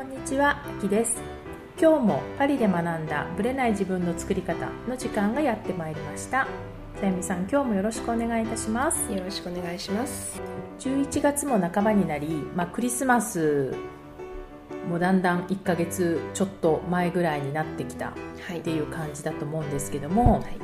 [0.00, 1.20] こんにちは、あきです。
[1.78, 6.48] 今日もパリで学んだブレない自分の作り方の時間がやってまいりました。
[6.98, 9.12] さゆみさん、今日もよろしくお願いいたします。
[9.12, 10.40] よろしくお願いします。
[10.78, 13.74] 11月も半ばになり、まあ、クリスマス
[14.88, 18.12] もだんだん1ヶ月ちょっと前ぐらいになってきたっ
[18.62, 20.56] ていう感じだと思うんですけども、はい、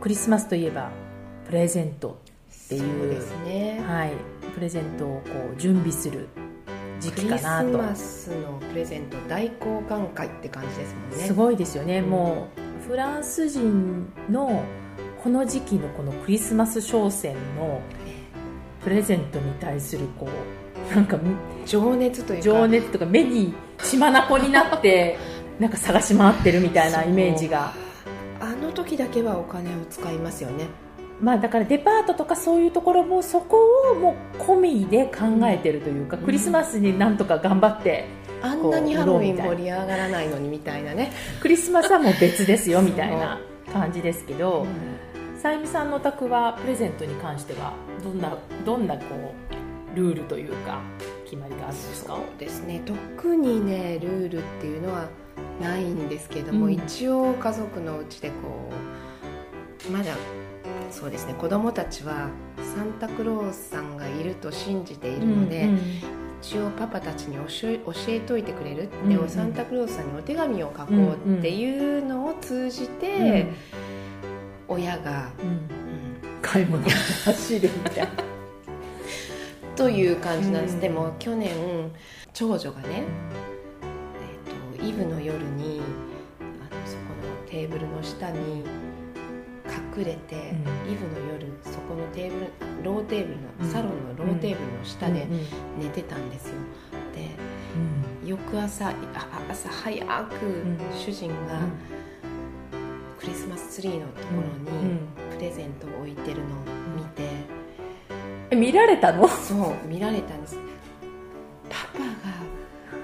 [0.00, 0.90] クリスマスといえば
[1.44, 2.18] プレゼント
[2.64, 4.12] っていうね、はい、
[4.54, 6.28] プレゼントをこう準備する
[7.00, 11.26] 時期かなとクリスマスのプレゼント大交換会って感じですもんね。
[11.26, 14.62] すごいですよね、うん、もうフランス人の
[15.22, 17.80] この時期のこのクリスマス商戦の
[18.82, 20.28] プレゼントに対するこ
[20.92, 21.18] うなんか
[21.64, 22.44] 情熱というか。
[22.44, 25.18] 情熱とか目に血眼になって
[25.58, 27.72] なんか探し回ってるみたいなイメージが。
[28.38, 30.66] あの時だけはお金を使いますよね
[31.20, 33.56] まあ、だからデパートとかそういうところもそこ
[33.92, 38.06] をもう込みで考えてるというか、うん、クリスマスになんとか頑張って
[38.42, 41.10] あんなにハロウィン盛り上がらないのにみたいなね。
[41.40, 43.40] クリスマスはもう別ですよみたいな
[43.72, 44.66] 感じですけど、
[45.40, 47.72] さゆみさんのお宅はプレゼントに関しては
[48.04, 49.04] どんなどんなこ
[49.94, 50.82] うルールというか
[51.24, 52.14] 決まりがあるんですか？
[52.14, 52.82] そうですね。
[52.84, 55.08] 特にねルールっていうのは
[55.62, 58.34] ないんですけども、うん、一応家族のうちでこ
[59.88, 60.12] うまだ
[60.90, 61.34] そうですね。
[61.34, 62.28] 子供たちは
[62.74, 65.80] サンタクロースさんがいると信じているので、うんうん、
[66.40, 67.68] 一応パパたちに教
[68.08, 73.46] えといてくれるって、うんうん、サンタクロースさんにお手紙を書こうっていうのを通じて、
[74.68, 75.68] うん、親が、うん、
[76.42, 78.10] 買い物に走るみたいな。
[79.76, 81.50] という感じなんです、でも去年
[82.32, 83.02] 長女がね、
[84.78, 85.82] えーとイブの夜に
[86.40, 88.64] あのそこのテーブルの下に
[89.96, 92.50] 隠れて、うん、イブの夜そこのテーブル
[92.84, 95.26] ローテーブルの、サロンのローテーブルの下で
[95.80, 96.54] 寝てたんですよ。
[97.14, 97.30] で、
[98.24, 98.92] 翌朝
[99.50, 101.60] 朝早く主人が
[103.18, 104.98] クリスマスツリーのところに
[105.36, 106.48] プレゼントを置いてるのを
[106.96, 107.22] 見て、
[108.50, 109.26] え見られたの？
[109.28, 110.56] そう見られたんです。
[111.68, 112.06] パパが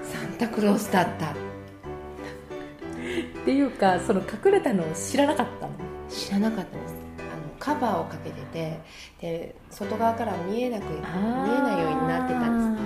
[0.03, 1.31] サンタクロースだった。
[1.31, 1.35] っ
[3.45, 5.72] ていうかその隠れたのを知らなかったの？
[6.13, 6.95] 知らなかったです。
[7.19, 8.79] あのカバーをかけてて
[9.19, 12.81] で外側から見えなく見えないようになってたんで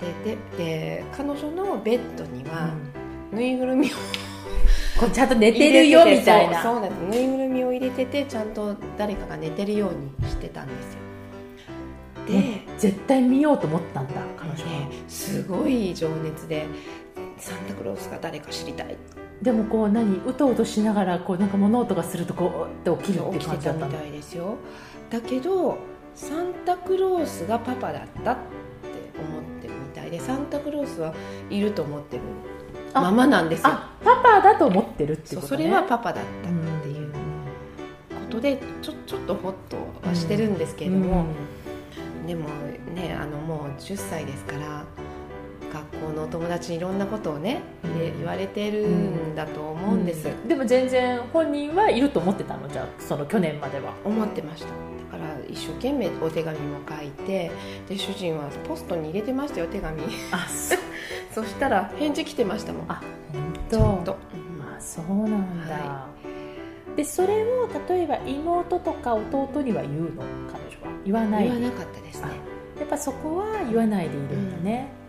[0.00, 0.14] す。
[0.24, 2.74] ででで彼女のベッドには
[3.32, 3.90] ぬいぐるみを、
[5.00, 6.62] こうちゃんと寝てるよみたいな。
[6.62, 7.18] そうなんです。
[7.20, 11.04] ぬいぐるみを入れててちゃんと誰かが寝てるようにしてたんですよ。
[12.26, 16.66] で絶対見ようと思ったんだ彼女は、ね、すごい情熱で
[17.38, 18.96] サンタクロースが誰か知りたい
[19.44, 24.56] でもこう何うとうとしながらこうなんか物音がするとこうって起きるって感じだったみたいですよ
[25.10, 25.76] だけど
[26.14, 28.40] サンタクロースがパパだったって
[29.18, 31.14] 思ってるみたいでサンタクロースは
[31.50, 32.22] いると思ってる
[32.94, 33.70] ままなんですよ。
[34.02, 37.16] パパだと思ってるってこと、ね、それはパパだったっていうこ
[38.30, 39.76] とでちょちょっとホッと
[40.06, 41.26] はしてるんですけれども、
[42.20, 42.48] うん、でも
[42.94, 44.84] ねあのもう10歳ですから
[46.04, 47.62] 学校のお友達にいろんなことをね、
[48.18, 53.94] 言われてるんだと思うんです、うん、でも全然本人はいると思ってたのじゃあその去年までは。
[54.04, 54.68] 思ってました。
[54.68, 57.50] だから一生懸命お手紙も書いて
[57.88, 60.02] で主人はポストに入れてましたよ手紙。
[60.32, 60.46] あ
[61.32, 62.86] そしたら返事来てましたもん。
[62.88, 63.00] あ
[63.32, 64.12] 本当。
[64.12, 64.18] と、
[64.58, 66.06] まあそうなんだ、は
[66.94, 70.22] い、でそれを例えば妹とか弟には言うの？
[70.52, 70.92] 彼女は。
[71.04, 71.44] 言わない。
[71.44, 72.54] 言わなかったですね。
[72.78, 74.68] やっぱそこは言わないでいるんだね、うん。
[74.68, 75.03] まあ、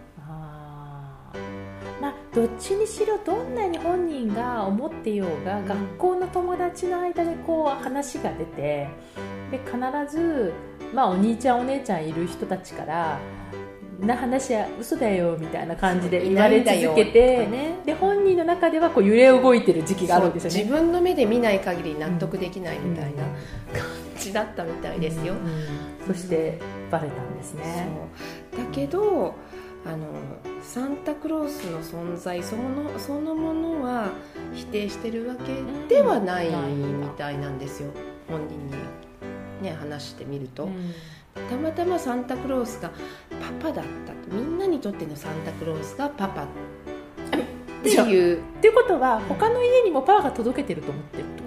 [2.35, 8.89] どっちにしろどんなに本人が思ってようが、学校の友達の間でこう話が出て
[9.51, 9.77] で必
[10.13, 10.51] ず、
[10.93, 13.19] まあ、お兄ちゃんお姉ちゃんいる人たちから
[14.01, 23.85] な話は嘘だよみたいな感じで言われ続けて、ね、で本人の中ではこう揺れ動いてる時期があるんですよね自分の目で見ない限り納得できないみたいな感
[24.19, 25.63] じだったみたいですよ、うんうん、
[26.07, 26.59] そして
[26.91, 27.87] バレたんですね。
[28.51, 29.35] だけど
[29.85, 30.07] あの
[30.63, 34.09] サンタクロースの存在そのそのものは
[34.53, 37.91] 否定してるわけではないみたいなんですよ、
[38.27, 38.73] 本人に、
[39.61, 40.93] ね、話してみると、うん、
[41.49, 42.89] たまたまサンタクロースが
[43.61, 44.15] パパだった。
[44.35, 46.47] みんなにとってのサンタクロースがパパっ
[47.83, 48.39] ていう。
[48.39, 51.44] っていうことは他の家にもパパが届けてると思ってると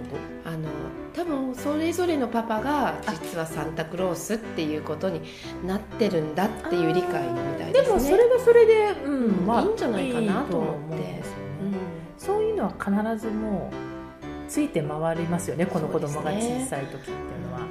[1.59, 5.23] それぞれのパパが実はサンタクロースっていうことに
[5.67, 7.87] なってるんだっていう理解みたいですね。
[7.87, 11.23] でもそれはそれで、うんまあ、いいんじゃないかなと思って、ね。
[11.63, 11.75] うん、
[12.17, 17.61] そういうのは必ずもうついて回りますよねこの子供が小さい時っていうのは。
[17.61, 17.69] う、ね、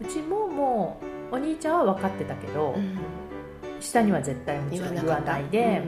[0.00, 1.00] うん、うちもも
[1.30, 2.98] うお兄ちゃんは分かってたけど、うん、
[3.80, 5.82] 下には絶対もちろん言わないで、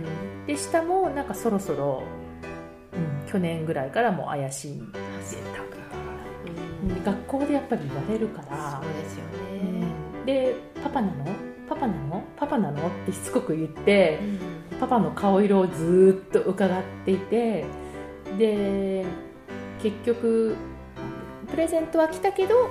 [0.46, 2.02] で下もなんかそろそろ、
[2.92, 5.63] うん、去年ぐらいからもう怪しいってたみたいな、
[7.04, 8.80] 学校でやっぱり言われるから。
[8.82, 9.32] そうですよね、
[10.18, 10.26] うん。
[10.26, 11.24] でパパなの？
[11.68, 12.22] パパなの？
[12.36, 12.86] パパなの？
[12.86, 14.18] ってしつこく言って、
[14.80, 17.64] パパの顔色をずーっと伺っていて
[18.38, 19.04] で
[19.82, 20.56] 結局
[21.50, 22.70] プレゼントは来たけど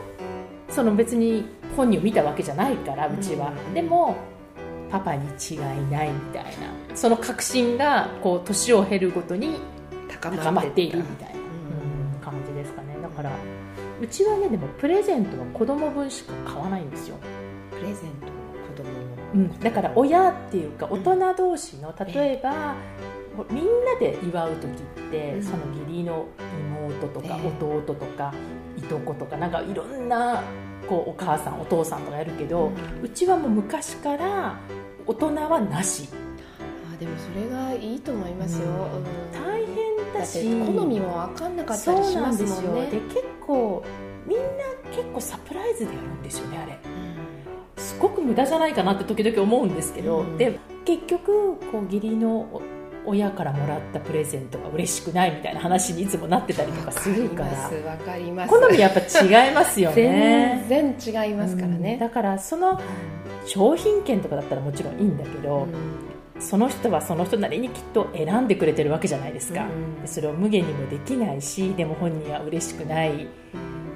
[0.70, 1.46] その別に
[1.76, 3.74] 本人を見たわけじゃないからうちは、うん。
[3.74, 4.16] でも
[4.92, 5.58] パパに違い
[5.90, 6.96] ないみたいな。
[6.96, 9.56] その確信がこう年を経るごとに
[10.08, 11.40] 高高まっているみたいな、
[14.04, 17.16] うちはねでもプレゼントは子供分しか買わないんですよ。
[17.72, 18.34] プレゼントの
[18.68, 22.76] 子供の、うん、だから親っていうか大人同士の例えば、
[23.50, 25.44] みんなで祝う時って、うん。
[25.44, 26.28] その義理の
[26.70, 27.48] 妹とかええ。
[27.48, 28.34] 弟とか、
[28.78, 30.44] いとことかなんかいろんな
[30.88, 32.72] こうお母さんお父さんとかやるけど、
[33.02, 34.58] うちはもう昔から
[35.08, 36.10] 大人はなし。
[36.94, 39.53] あでもそれがいいと思いますよ、うん
[40.20, 42.72] ってし好みも分かんなかったりしますなんですよ。
[42.72, 43.84] もんねで結構
[44.26, 44.44] みんな
[44.96, 46.80] 結構サプライズでやるんですよねあれ。
[47.78, 50.38] すごく無駄じゃないかなって時々思うんですけど、うん。
[50.38, 52.62] で結局こう義理のお
[53.06, 57.70] 親からもらったプレゼントが嬉しくないみたいな話にいつもなってたりとかするから。
[58.48, 60.64] 好みやっぱ違いますよね。
[60.70, 61.82] 全然違いますからうん。
[61.82, 62.80] ね、だからその
[63.46, 65.68] 商品券とかだったらもちろんいいんだけど、
[66.40, 70.02] その人はその人なりにきっと選んでくれてるわけじゃないですか、うん。
[70.02, 73.28] でそれを無限にもできないしでも本人は嬉しくない。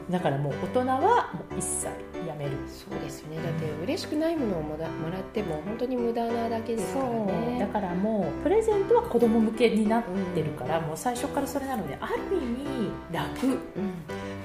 [0.09, 0.97] だからもう大人は
[1.33, 1.87] もう一切
[2.25, 2.51] やめる。
[2.67, 3.37] そうですよね。
[3.37, 7.57] だって嬉しくないものをもらもらっても本当に無駄なだけですからね。
[7.59, 10.03] だからもうプレゼントは子供向けになっ
[10.33, 13.47] てるから、もう最初からそれなのである意味楽。
[13.47, 13.59] うん。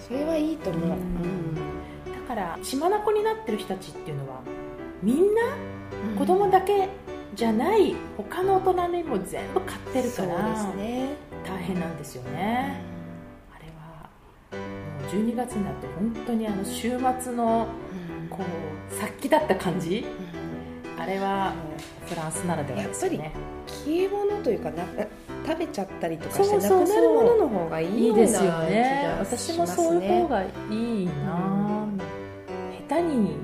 [0.00, 1.54] それはいいと思う、うん。
[1.54, 1.60] だ
[2.26, 4.40] から血眼になってる人たちっていうのは
[5.00, 5.22] みんな
[6.10, 6.18] うん。
[6.18, 6.88] 子供だけ
[7.34, 10.72] じゃない他の大人にも全部買ってるから、
[11.44, 12.82] 大変なんですよね、
[13.50, 14.08] あれは
[14.52, 17.68] もう12月になると本当にあの週末の
[18.28, 18.40] こ
[18.90, 20.04] う殺気だった感じ？
[20.98, 21.54] あれは
[22.06, 23.32] フランスならではですよね。
[23.66, 24.84] 消え物というかな
[25.46, 31.86] 食べちゃったりとかしてなくなるものの方がいいいいですよね私もそういう方ねがいいな、
[32.88, 33.36] 下手に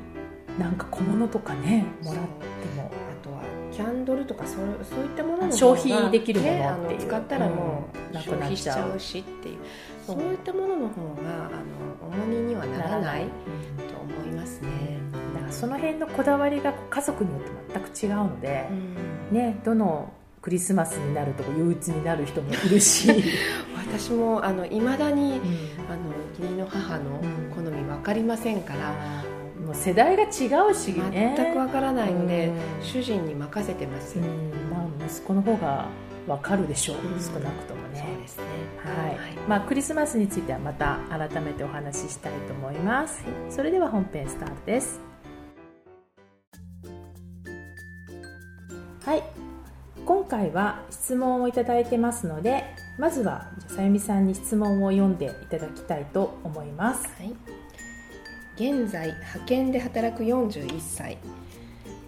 [0.58, 2.29] なんか小物とかねもらって
[2.76, 2.90] も
[3.79, 9.59] キャンドルとかそうそういったものの方が消費できるものね使ったらもうんうなくなっちゃうしっていう。
[10.05, 11.51] そそうういったものの方があ
[12.03, 13.29] の重荷にはならないうん
[13.87, 14.99] と思いますね。
[15.33, 18.69] だからその辺のこだわりが家族によって全く違うので、
[19.31, 23.09] ね、どのクリスマスになると憂鬱になる人もいるし、
[23.79, 25.39] 私もあの未だにうん。
[25.89, 27.55] あの義理の母のうん。
[27.55, 28.93] 好み分かりませんから、
[29.65, 30.27] もう世代が違
[30.71, 31.35] うしね。
[31.37, 32.85] 全く分からないので、うん。
[32.85, 34.71] 主人に任せてますよ、うん。
[34.71, 35.87] まあ、息子の方が
[36.27, 37.21] 分かるでしょう、うん。
[37.21, 38.05] 少なくともね。
[38.07, 38.45] そうですね。
[38.85, 39.17] はい。
[39.49, 45.01] まあ、クリスマスについてはまた改めてお話ししたいと思います、それでは本編スタートです。
[49.05, 49.23] はい。
[50.05, 52.65] 今回は質問をいただいてますので
[52.99, 57.07] まずはさゆみさんに質問を読んでいただきたいと思います。
[57.19, 57.35] はい、
[58.59, 61.19] 現在派遣で働く41歳。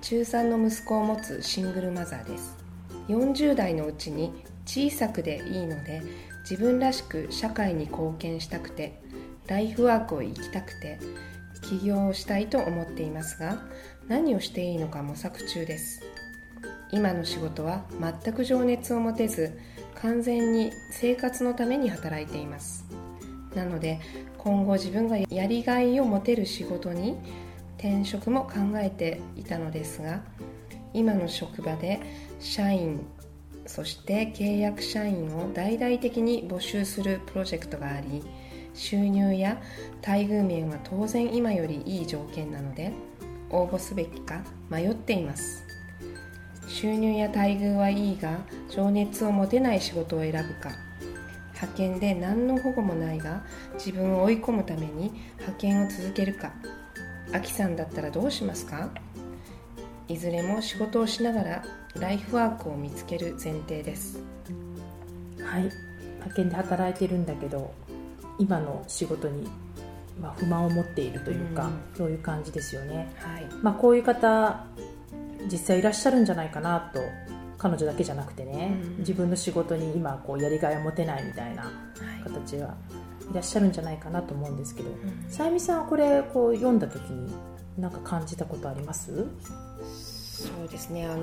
[0.00, 2.57] 中3の息子を持つシングルマザーです。
[3.07, 4.33] 40代のうちに
[4.66, 6.02] 小さくでいいので
[6.42, 9.00] 自分らしく社会に貢献したくて
[9.47, 10.99] ライフワークを生きたくて
[11.62, 13.62] 起業をしたいと思っていますが
[14.09, 16.02] 何をしていいのか模索中です。
[16.90, 17.85] 今の仕事は
[18.25, 19.57] 全く情熱を持てず
[20.02, 22.89] 完全に生活のために働いています。
[23.54, 24.00] なので
[24.38, 27.16] 今後自分がやりがいを持てる仕事に
[27.78, 30.23] 転職も考えていたのですが
[30.92, 32.00] 今の職場で
[32.40, 33.04] 社員
[33.66, 38.23] そして契約社員を大々的に募集するプロジェクトがあり
[38.75, 39.61] 収入や
[40.07, 42.92] 待遇面は当然今よりいい条件なので
[43.50, 45.71] 応募すべきか迷っています。
[46.71, 48.38] 収入や待遇はいいが
[48.71, 50.71] 情熱を持てない仕事を選ぶか
[51.61, 53.43] 派遣で何の保護もないが
[53.75, 56.52] 自分を追い込むために派遣を続けるか。
[57.33, 58.90] アキさんだったらどうしますか？
[60.09, 61.64] いずれも仕事をしながら
[61.95, 64.19] ライフワークを見つける前提です。
[65.40, 65.71] はい。
[66.14, 67.73] 派遣で働いてるんだけど
[68.38, 69.49] 今の仕事に、
[70.21, 71.81] まあ、不満を持っているというか、うん。
[71.97, 73.14] そういう感じですよね。
[73.19, 73.47] はい。
[73.62, 74.67] まあ、こういう方
[75.50, 77.00] 実際いらっしゃるんじゃないかなと
[77.61, 81.71] 彼女だけじゃなくてね、うん自分の仕事に今こうやりがいを持てないみたいな
[82.25, 82.75] 形が
[83.31, 84.88] いらっしゃるんじゃないかなと思うんですけど。
[85.29, 87.33] さゆみさんはこれこう読んだ時に
[87.79, 89.26] 何か感じたことあります？
[90.40, 91.05] そうですね。
[91.07, 91.23] あの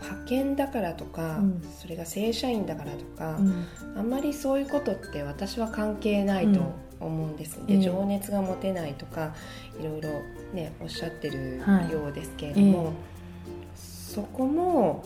[0.00, 1.62] 派遣だからとか、うん。
[1.78, 3.66] それが正社員だからとか、うん。
[3.98, 6.60] あんまりそういうことって私は関係ないと
[6.98, 9.34] 思うんです、でええ情熱が持てないとか
[9.78, 10.08] いろいろ
[10.54, 11.92] ねおっしゃってるはい。
[11.92, 12.92] ようですけれども、
[13.74, 13.78] え。
[14.14, 15.04] そこも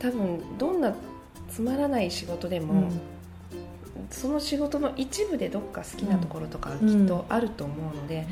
[0.00, 0.94] 多分どんな
[1.50, 3.00] つまらない仕事でも、うん。
[4.10, 8.26] その仕事の一部でどっか好きなところとかうんきっとあると思うので、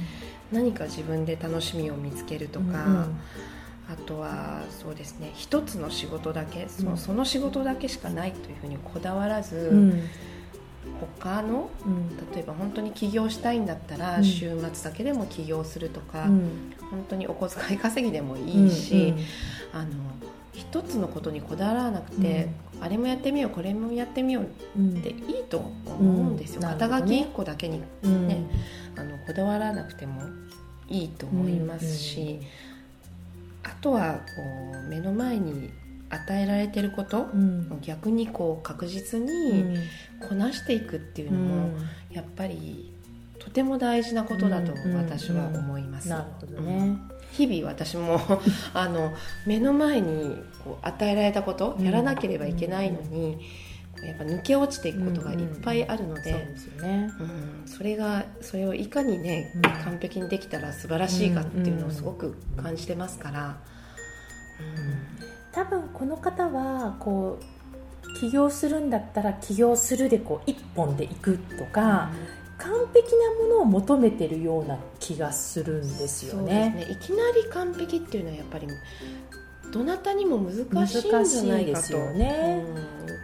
[0.51, 3.21] 何か自分で楽しみを見つけるとか、うん。
[3.91, 6.97] あとはそうですね一つの仕事だけそ,、うん。
[6.99, 10.03] その仕事だけしかないというふうにこだわらず、うん。
[11.21, 12.17] 他のうん。
[12.35, 14.25] 例えば本当に起業したいんだったら、うん。
[14.25, 16.73] 週末だけでも起業するとか、うん。
[16.91, 19.15] 本当にお小遣い稼ぎでもいいし、
[19.75, 19.79] うん。
[19.81, 19.91] あの
[20.59, 22.49] 一つのことにこだわらなくて、
[22.81, 24.49] あれもやってみようこれもやってみよう
[24.79, 24.99] うん。
[24.99, 26.69] っていいと思うんですよ、うん。
[26.69, 27.81] 肩書きほどね1個だけに。
[28.03, 28.43] うんね。
[28.97, 30.23] あのこだわらなくても
[30.89, 32.41] いいと思いますし、
[33.63, 34.21] あとはこ
[34.85, 35.71] う目の前に
[36.11, 37.79] 与えられてることう、ん。
[37.83, 39.77] 逆にこう確実うにん。
[40.29, 41.77] こなしていくっていううのも、ん。
[42.11, 42.93] やっぱり
[43.49, 46.99] とても大事なことだとうん私は思います、なるほどね。
[47.33, 48.21] 日々私も
[48.75, 49.13] あの
[49.47, 51.85] 目の前にこう与えられたことうん。
[51.85, 53.39] やらなければいけないのに、
[54.05, 57.11] やっぱ抜け落ちていくことがいっぱいあるので、そうですよね。
[57.21, 57.67] うん。
[57.67, 59.63] それがそれをいかにね、うん。
[59.63, 63.57] 完璧にできたら素晴らしいかっていうのをすごく感じてますから、
[65.53, 72.11] 多分この方はこう起業するんだったら起業するでこう一本で行くとか、
[72.59, 76.75] 完璧なものを求めてるような気がするんですよそうね。
[76.77, 76.95] ですね。
[76.95, 78.67] いきなり完璧っていうのはやっぱり
[79.73, 81.81] どなたにも難しいんじゃないでと。
[81.83, 82.65] すよね。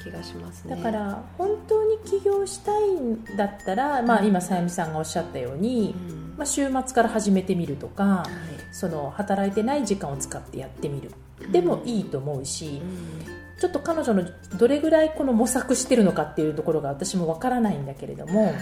[0.00, 0.76] う気がしますね。
[0.76, 6.34] だから本当に起業したいんだったら、まあ、今さゆみさんがおっしゃったように、うん。
[6.36, 8.74] まあ、週末から始めてみるとかはい。
[8.74, 11.10] その働いてない時間を使ってやってみる。
[11.50, 13.60] でもいいと思うし、うん。
[13.60, 18.54] ちょっと彼女のどれぐらいこの模索してるのかっていうところが私もわからないんだけれども、はい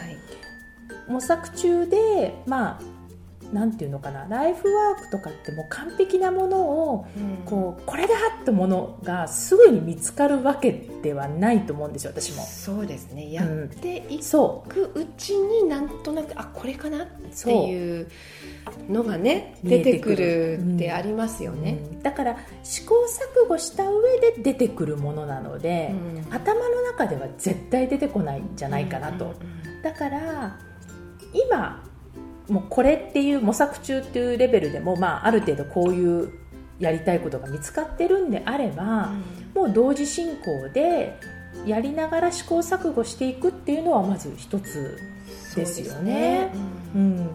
[1.09, 2.81] 模索中でまあ
[3.53, 7.43] なんていうのかなライフワークとかってもう完璧なものをうん。
[7.45, 12.45] こうこれだってものがすぐに見つかるわけではないと思うんですよ私も。
[12.45, 13.31] そうですね。
[13.31, 18.09] やっていそくうちになんとなくあこれかなっうていう
[18.89, 22.03] のがね出てくるるってありますよね、うん。
[22.03, 22.95] だから試行
[23.45, 26.35] 錯誤した上で出てくるものなので、うん。
[26.35, 29.35] 頭の中では絶対出てこないんじゃないかなと、
[29.83, 30.59] だから
[31.33, 31.83] 今
[32.49, 36.33] もうこれっていう模索中っていうレベルでも、まあ、ある程度こういう
[36.79, 39.13] やりたいことが見つかってるんであれば、
[39.55, 41.17] もう同時進行で
[41.65, 44.99] やりながら試行錯誤していくっていうのはまず一つ
[45.55, 46.51] ですよね。
[46.95, 47.21] ううん。
[47.21, 47.31] ん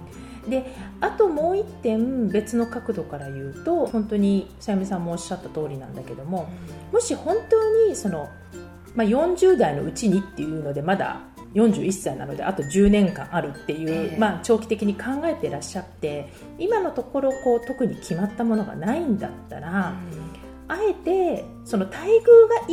[0.49, 0.65] で
[1.01, 6.49] あともう一点別の角度から言うと本当にさゆみさんもおっしゃった通りなんだけども
[6.91, 8.29] もし本当にその、
[8.95, 11.19] まあ、40代のうちにっていうのでまだ
[11.57, 14.17] 41歳なのであと10年間あるっていう、ええ。
[14.17, 19.95] まあ、長期的に考えてらっしゃって今のところこう特に決まったものがないんだったら、
[20.67, 22.11] あえてその待遇が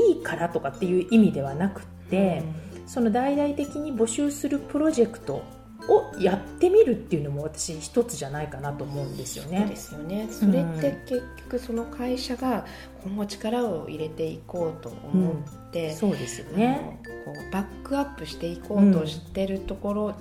[0.08, 2.42] いいからとかっていう意味ではなくって、
[2.86, 5.42] その大々的に募集するプロジェクト
[5.88, 9.76] をやってみるっていうのも私一つじゃないかなと思うんですよねそうで。
[9.76, 12.64] すよねそれって結局その会社が
[13.04, 16.98] 今後力を入れていこうと思って、そうですよあね。
[17.26, 20.14] のこうバックアップしていこうとしてるところ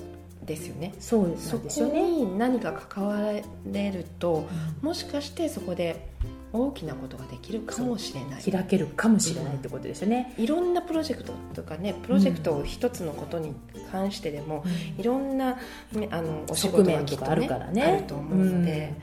[0.45, 2.01] ですよね、そうなそこんですよね。
[2.01, 3.21] に何か関わ
[3.65, 4.45] れると
[4.81, 6.09] もしかしてそこで
[6.53, 8.43] 大きなことができるかもしれない。
[8.43, 10.35] 開けるかもしれないってことですよね。
[10.37, 13.53] いろんなプロジェクトとかねプロジェクトを一つのことに
[13.91, 14.63] 関してでも、
[14.97, 15.57] いろんな、
[15.93, 17.81] ね、あのお仕事がきっと、ね、側面とかあるからね。
[17.81, 18.93] あると思うので、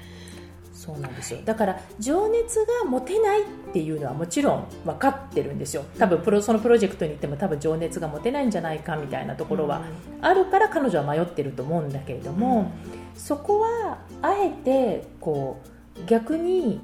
[0.72, 1.40] そうなんですよ。
[1.44, 5.84] だから情熱が持てないっていうのはもちろん分かってるんですよ。
[5.98, 9.82] 多分プロそのプロジェクトに行っても多分情熱が持てないんじゃないかみたいなところは
[10.20, 12.70] あるから彼女は迷ってると思うんだけれども、
[13.16, 15.60] そこはあえてこ
[16.00, 16.80] う逆に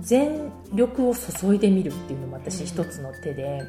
[0.00, 3.60] 全力を注いでみるっていうのも私一つの手で、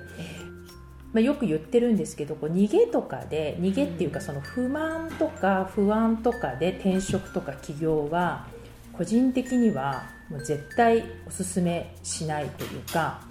[1.13, 8.47] まあ、よく言ってるんですけどこう逃げとかで逃げっていうかその不満とか不安とかで転職とか起業は
[8.93, 13.21] 個人的にはもう絶対おすすめしないというか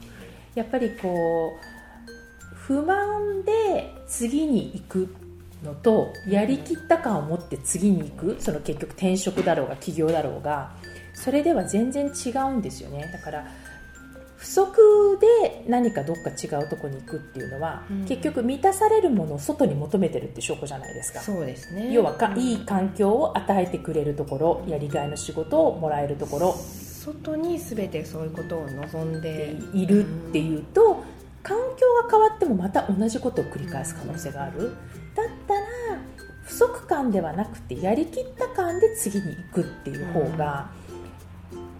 [0.54, 1.56] やっぱりこ
[2.52, 5.14] う不満で次に行く
[5.62, 10.72] のとやりきった感を持って次に行くその結局転職だろうが起業だろうが
[11.22, 13.10] それでは全然違うんですよね。
[13.12, 13.46] だから
[14.38, 18.04] 不足で何かどっか違うところに行くっていうのは、うん。
[18.06, 21.20] 結局満たされるものを外に求めてるって証拠じゃないですか。
[21.20, 21.92] そうですね。
[21.92, 22.40] 要はか、うん。
[22.40, 26.54] いい環境を与えてくれるところやりがいの仕事をもらえるところ。
[26.54, 29.54] 外に全てそういうことを望んで。
[29.74, 31.04] いるっていうと、
[31.42, 34.74] 環境が変わってもまた同じことを繰り返す可能性がある、
[35.14, 35.60] だったら
[36.44, 40.70] 不足感ではなくてやりきった感で次に行くっていう方が、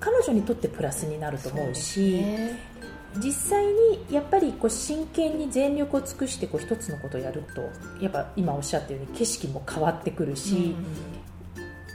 [0.01, 2.25] 彼女にとってプラスになると思うし
[3.17, 7.63] 実際にやっぱりこう真剣に全力を尽くしてこう一つのことをやると
[8.03, 10.77] やっぱ今おっしゃったように景色も変わってくるし、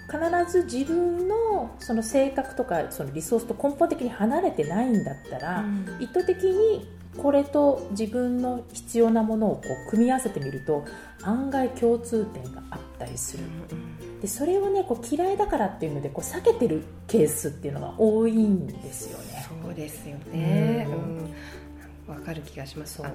[0.08, 10.86] 必ず自分のその性格とかそのリソースと根本的に離れてないんだったら、うん、意図的にこれと自分の必要なものをこう組み合わせてみると
[11.24, 13.95] 案外共通点があったりする、うん、
[14.26, 19.46] でそれをねこう嫌いだからっていうのでこう避けてるケースっていうのが多いんですよね。
[19.64, 20.88] そうですよね、
[22.08, 22.16] うん。
[22.16, 23.06] わかる気がします。
[23.06, 23.14] あの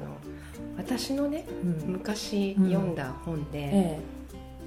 [0.76, 1.46] 私のね、
[1.84, 3.70] 昔読んだ本で、え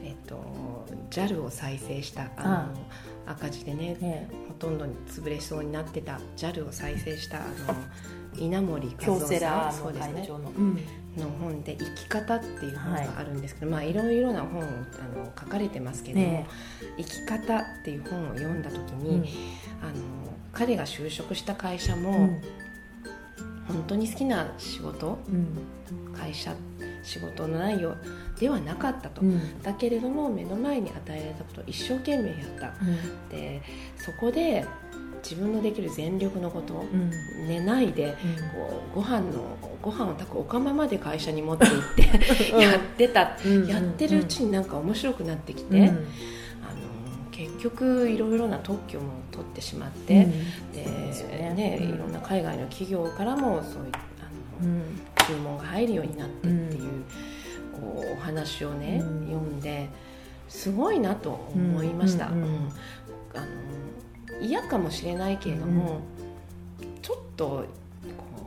[0.04, 0.10] え。
[0.10, 2.68] えっと JAL を再生したあ
[3.26, 7.48] の赤字でね、ええ、ほとんど潰れそうになってた JAL を再生したあの
[8.38, 9.74] 稲森和夫さん。
[9.74, 10.78] そうですね、うん、
[11.18, 14.66] の本で「生き方」っていう本があるんですけど、はい、まあいろいろな本あ
[15.18, 16.48] の書かれてますけども、ね、
[16.98, 19.24] 生き方」っていう本を読んだ時に、うん、
[19.88, 19.94] あの
[20.52, 22.42] 彼が就職した会社も、うん、
[23.68, 25.18] 本当に好きな仕事、
[26.16, 26.56] 会社
[27.04, 27.96] 仕事の内容
[28.40, 33.62] ではなかったと、うん、だけれども目の前に与えられたことを一生懸命やった、うん、で
[33.98, 34.66] そこで
[35.24, 37.10] 自分のできる全力のこと、うん、
[37.48, 38.16] 寝ないで、
[38.54, 45.90] こうご飯のご飯を炊くお釜まで会社に持って行って やってた、やってるうちになんか面白くなってきて。
[45.90, 46.02] あの
[47.32, 50.28] 結局いろいろな特許も取ってしまって、
[50.72, 50.86] で
[51.54, 51.80] ね。
[51.82, 57.04] いろんな海外の企業からもそういったあの、注文が入るようになってっていう,、
[57.74, 59.90] こうお話をね、読んで
[60.48, 62.28] すごいなと思いました。
[62.28, 62.46] あの
[64.42, 66.00] 嫌かもしれないけれども、
[67.02, 67.64] ちょっとこ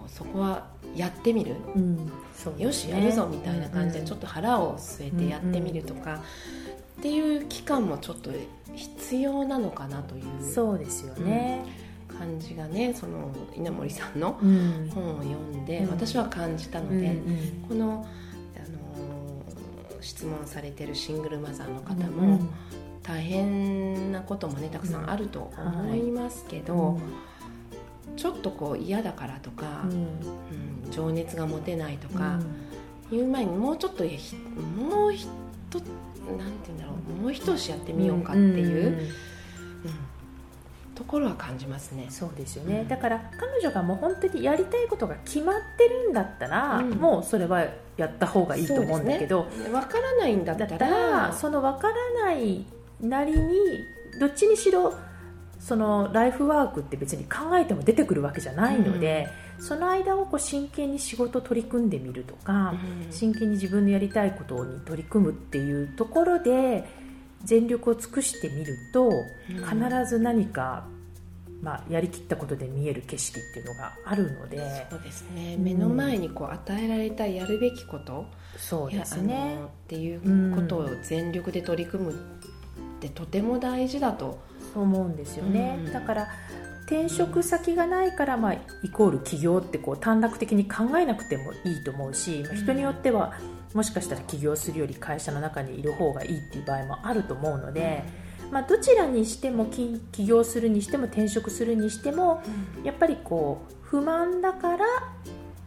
[0.06, 1.96] うそこはやってみる、うん。
[1.96, 2.12] ね、
[2.58, 6.22] よしやるぞみたいな感じでちょっと腹を据えてやってみるとか、
[6.98, 8.30] っていう期間もちょっと
[8.74, 11.64] 必要なのかなというそうですよね、
[12.08, 14.32] 感じがねその稲森さんの
[14.94, 17.16] 本を読んで、私は感じたので、
[17.68, 18.06] この、
[18.56, 22.40] あの質問されてるシングルマザーの方も、
[23.06, 26.98] 大変なこともねたくさんあると思いますけど、
[28.16, 30.90] ちょっとこう嫌だからとか、うん。
[30.90, 32.38] 情熱が持てないとか、
[33.10, 35.26] 言う前にもうちょっともうひ
[35.70, 35.84] とな
[36.46, 38.86] んて言うんだろうもう一押しやってみようかっていう。
[38.86, 39.08] うん。
[40.96, 42.06] ところは感じますね。
[42.08, 47.66] そうですよね、うん、だから彼女がもう本当にやりたいことが決まってるんだったら、うん、もうそれは
[47.98, 52.64] やった方がいいと思うんだけど、ね、分からないんだったらその分からない
[53.00, 53.84] なりに
[54.18, 54.94] どっちにしろ
[55.58, 59.28] そのライフワークって別に考えても出てくるわけじゃないので、
[59.58, 62.74] うん、その間をこう真剣に仕事取り組んでみるとか、
[63.10, 66.84] 真剣に自分のやりたいことに取り組むっていうところで
[67.42, 69.10] 全力を尽くしてみると、
[69.48, 69.76] 必
[70.08, 70.86] ず何か、
[71.62, 74.86] まあ、やりきったことで見える景色っていうのがあるので。
[74.90, 79.56] そうですね、目の前にこう与えられたやるべきこと、そうですね。
[79.56, 82.14] っていうことを全力で取り組む
[82.96, 84.44] ってとても大事だと。
[84.74, 86.28] 思うんですよね、だから
[86.82, 93.34] 転職先がないから、まあ、イコール起業ってこう短絡的に考えなくてもいいと思うし、まあ、人によっては
[93.74, 98.04] もしかしたら起業するより会社の中にいる方がいいっていう場合もあると思うので、
[98.52, 102.42] まあ、どちらにしても起業するにしても転職するにしても、
[102.84, 104.86] やっぱりこう不満だから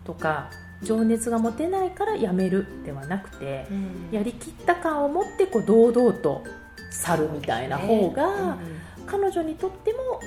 [0.05, 0.49] とか
[0.83, 3.67] 情熱が持てないから辞めるではなくて、
[4.11, 6.43] やりきった感を持ってこう堂々と
[6.89, 8.57] 去るみたいな方が、
[9.05, 10.19] 彼女にとっても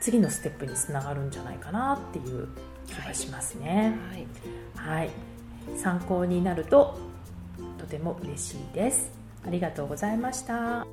[0.00, 2.48] 次のステップにつながるんじゃないかなっていう
[2.86, 3.96] 気がしますね。
[4.76, 5.10] はい、はい、
[5.76, 6.98] 参考になると
[7.78, 9.10] とても嬉しいです。
[9.46, 10.86] ありがとうございました。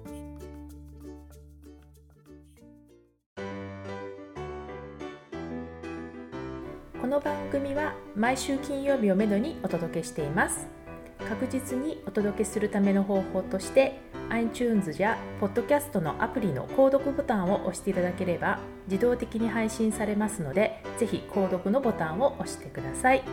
[7.01, 10.78] この番組は毎週金曜日をめどにお届けしています。
[11.27, 23.23] 確実にお届けするための方法として iTunes や Podcast のアプリの購読ボタンを押していただければ自動的に配信されますのでぜひ購読のボタンを押してください。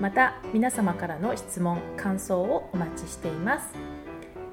[0.00, 3.68] また皆様からの質問感想をお待ちしています。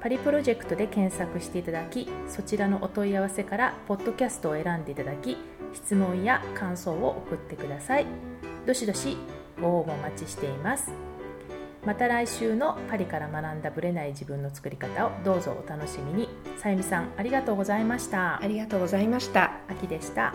[0.00, 5.36] パリプロジェクトで検索していただきそちらのお問い合わせからポッドキャストを選んでいただき
[5.74, 8.06] 質問や感想を送ってください。
[8.66, 9.16] どしどし
[9.60, 11.09] ご応募お待ちしています。
[11.84, 16.28] また来週のパリから学んだぶれない自分の作り方をどうぞお楽しみに。
[16.58, 18.42] さゆみさんありがとうございました。
[18.42, 19.52] ありがとうございました。
[19.68, 20.34] 秋でした